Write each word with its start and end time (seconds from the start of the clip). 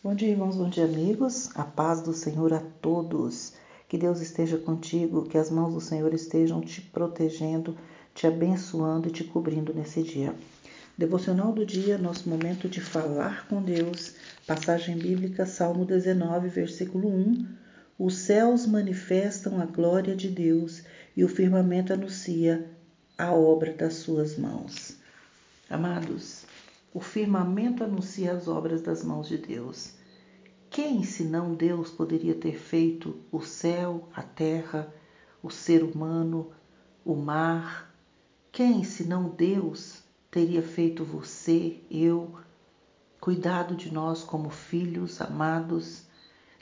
Bom 0.00 0.14
dia, 0.14 0.28
irmãos, 0.28 0.54
bom 0.54 0.68
dia, 0.68 0.84
amigos. 0.84 1.50
A 1.56 1.64
paz 1.64 2.00
do 2.00 2.12
Senhor 2.12 2.52
a 2.52 2.60
todos. 2.80 3.54
Que 3.88 3.98
Deus 3.98 4.20
esteja 4.20 4.56
contigo, 4.56 5.24
que 5.24 5.36
as 5.36 5.50
mãos 5.50 5.74
do 5.74 5.80
Senhor 5.80 6.14
estejam 6.14 6.60
te 6.60 6.80
protegendo, 6.80 7.76
te 8.14 8.24
abençoando 8.24 9.08
e 9.08 9.10
te 9.10 9.24
cobrindo 9.24 9.74
nesse 9.74 10.04
dia. 10.04 10.32
Devocional 10.96 11.52
do 11.52 11.66
dia, 11.66 11.98
nosso 11.98 12.30
momento 12.30 12.68
de 12.68 12.80
falar 12.80 13.48
com 13.48 13.60
Deus. 13.60 14.14
Passagem 14.46 14.96
bíblica, 14.96 15.44
Salmo 15.44 15.84
19, 15.84 16.48
versículo 16.48 17.08
1. 17.08 17.46
Os 17.98 18.18
céus 18.18 18.66
manifestam 18.66 19.60
a 19.60 19.66
glória 19.66 20.14
de 20.14 20.28
Deus 20.28 20.84
e 21.16 21.24
o 21.24 21.28
firmamento 21.28 21.92
anuncia 21.92 22.70
a 23.18 23.32
obra 23.32 23.72
das 23.72 23.94
suas 23.94 24.38
mãos. 24.38 24.96
Amados, 25.68 26.44
o 26.92 27.00
firmamento 27.00 27.84
anuncia 27.84 28.32
as 28.32 28.48
obras 28.48 28.80
das 28.80 29.04
mãos 29.04 29.28
de 29.28 29.36
Deus. 29.36 29.92
Quem, 30.70 31.02
senão 31.02 31.54
Deus, 31.54 31.90
poderia 31.90 32.34
ter 32.34 32.58
feito 32.58 33.16
o 33.30 33.40
céu, 33.40 34.08
a 34.14 34.22
terra, 34.22 34.92
o 35.42 35.50
ser 35.50 35.82
humano, 35.82 36.50
o 37.04 37.14
mar? 37.14 37.94
Quem, 38.50 38.84
senão 38.84 39.28
Deus, 39.28 40.02
teria 40.30 40.62
feito 40.62 41.04
você, 41.04 41.80
eu, 41.90 42.34
cuidado 43.20 43.74
de 43.74 43.92
nós 43.92 44.22
como 44.22 44.50
filhos 44.50 45.20
amados, 45.20 46.06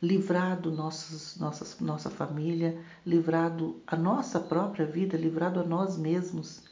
livrado 0.00 0.70
nossos, 0.70 1.36
nossas, 1.38 1.78
nossa 1.80 2.10
família, 2.10 2.78
livrado 3.06 3.80
a 3.86 3.96
nossa 3.96 4.38
própria 4.38 4.86
vida, 4.86 5.16
livrado 5.16 5.60
a 5.60 5.64
nós 5.64 5.96
mesmos? 5.96 6.62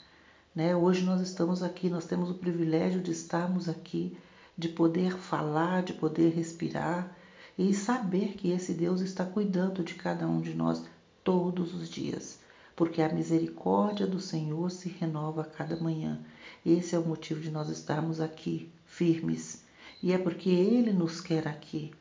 Né? 0.55 0.77
Hoje 0.77 1.02
nós 1.02 1.20
estamos 1.23 1.62
aqui, 1.62 1.88
nós 1.88 2.05
temos 2.05 2.30
o 2.30 2.34
privilégio 2.34 3.01
de 3.01 3.10
estarmos 3.10 3.70
aqui, 3.70 4.16
de 4.56 4.69
poder 4.69 5.16
falar, 5.16 5.83
de 5.83 5.95
poder 5.95 6.34
respirar 6.34 7.16
e 7.59 7.73
saber 7.73 8.34
que 8.34 8.51
esse 8.51 8.74
Deus 8.74 9.01
está 9.01 9.24
cuidando 9.24 9.82
de 9.82 9.95
cada 9.95 10.29
um 10.29 10.43
de 10.43 10.52
nós 10.52 10.85
todos 11.24 11.74
os 11.74 11.88
dias, 11.88 12.38
porque 12.77 13.01
a 13.01 13.09
misericórdia 13.09 14.07
do 14.07 14.21
Senhor 14.21 14.71
se 14.71 14.90
renova 14.90 15.40
a 15.40 15.46
cada 15.46 15.77
manhã. 15.77 16.21
Esse 16.66 16.95
é 16.95 16.99
o 16.99 17.07
motivo 17.07 17.40
de 17.40 17.51
nós 17.51 17.71
estarmos 17.71 18.21
aqui 18.21 18.71
firmes 18.84 19.65
e 20.02 20.12
é 20.12 20.18
porque 20.18 20.51
Ele 20.51 20.93
nos 20.93 21.21
quer 21.21 21.49
aqui. 21.49 21.93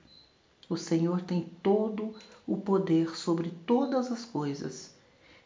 O 0.68 0.76
Senhor 0.76 1.22
tem 1.22 1.50
todo 1.64 2.14
o 2.46 2.58
poder 2.58 3.16
sobre 3.16 3.52
todas 3.66 4.12
as 4.12 4.26
coisas 4.26 4.94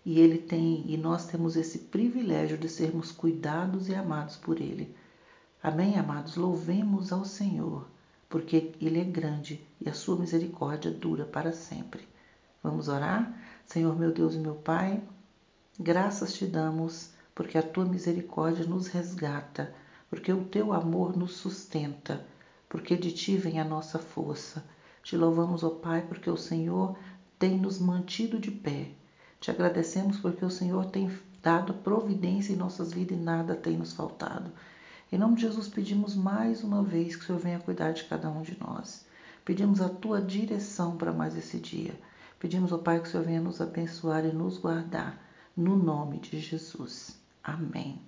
e 0.05 0.19
ele 0.19 0.37
tem 0.37 0.83
e 0.85 0.95
nós 0.97 1.25
temos 1.25 1.55
esse 1.55 1.79
privilégio 1.79 2.59
de 2.59 2.69
sermos 2.69 3.11
cuidados 3.11 3.89
e 3.89 3.95
amados 3.95 4.37
por 4.37 4.61
ele. 4.61 4.95
Amém, 5.63 5.97
amados? 5.97 6.35
Louvemos 6.35 7.11
ao 7.11 7.25
Senhor, 7.25 7.87
porque 8.29 8.71
ele 8.79 8.99
é 8.99 9.03
grande 9.03 9.65
e 9.81 9.89
a 9.89 9.93
sua 9.93 10.15
misericórdia 10.15 10.91
dura 10.91 11.25
para 11.25 11.51
sempre. 11.51 12.07
Vamos 12.61 12.87
orar? 12.87 13.35
Senhor, 13.65 13.97
meu 13.97 14.11
Deus 14.11 14.35
e 14.35 14.37
meu 14.37 14.53
Pai, 14.53 15.01
graças 15.79 16.33
te 16.35 16.45
damos, 16.45 17.09
porque 17.33 17.57
a 17.57 17.63
tua 17.63 17.85
misericórdia 17.85 18.63
nos 18.63 18.85
resgata, 18.85 19.73
porque 20.07 20.31
o 20.31 20.45
teu 20.45 20.71
amor 20.71 21.17
nos 21.17 21.33
sustenta, 21.33 22.23
porque 22.69 22.95
de 22.95 23.11
ti 23.11 23.37
vem 23.37 23.59
a 23.59 23.65
nossa 23.65 23.97
força. 23.97 24.63
Te 25.01 25.17
louvamos, 25.17 25.63
ó 25.63 25.71
Pai, 25.71 26.03
porque 26.07 26.29
o 26.29 26.37
Senhor 26.37 26.95
tem 27.39 27.57
nos 27.57 27.79
mantido 27.79 28.37
de 28.37 28.51
pé 28.51 28.91
te 29.45 29.51
agradecemos 29.51 30.17
porque 30.17 30.43
o 30.43 30.49
Senhor 30.49 30.87
tem 30.87 31.07
dado 31.43 31.75
providência 31.75 32.51
em 32.51 32.55
nossas 32.55 32.91
vidas 32.91 33.15
e 33.15 33.21
nada 33.21 33.53
tem 33.53 33.77
nos 33.77 33.93
faltado. 33.93 34.51
Em 35.11 35.19
nome 35.19 35.35
de 35.35 35.43
Jesus, 35.43 35.67
pedimos 35.67 36.15
mais 36.15 36.63
uma 36.63 36.81
vez 36.81 37.15
que 37.15 37.21
o 37.21 37.25
Senhor 37.27 37.37
venha 37.37 37.59
cuidar 37.59 37.91
de 37.91 38.05
cada 38.05 38.27
um 38.27 38.41
de 38.41 38.57
nós. 38.59 39.05
Pedimos 39.45 39.81
a 39.81 39.87
tua 39.87 40.19
direção 40.19 40.97
para 40.97 41.13
mais 41.13 41.37
esse 41.37 41.59
dia. 41.59 41.93
Pedimos 42.39 42.73
ao 42.73 42.79
Pai 42.79 42.99
que 42.99 43.07
o 43.07 43.11
Senhor 43.11 43.23
venha 43.23 43.39
nos 43.39 43.61
abençoar 43.61 44.25
e 44.25 44.33
nos 44.33 44.57
guardar. 44.57 45.23
No 45.55 45.77
nome 45.77 46.17
de 46.17 46.39
Jesus. 46.39 47.15
Amém. 47.43 48.01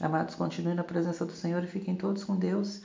Amados, 0.00 0.34
continuem 0.34 0.74
na 0.74 0.82
presença 0.82 1.26
do 1.26 1.32
Senhor 1.32 1.62
e 1.64 1.68
fiquem 1.68 1.94
todos 1.94 2.24
com 2.24 2.34
Deus. 2.34 2.80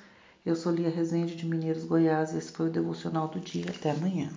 Eu 0.46 0.58
sou 0.58 0.74
Lia 0.74 0.90
Rezende 0.90 1.38
de 1.38 1.46
Mineiros, 1.46 1.86
Goiás. 1.86 2.36
Esse 2.36 2.52
foi 2.52 2.68
o 2.68 2.72
devocional 2.72 3.30
do 3.30 3.40
dia. 3.40 3.68
Até 3.70 3.92
amanhã. 3.92 4.30